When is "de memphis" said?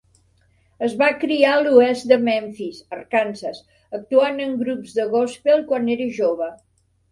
2.13-2.79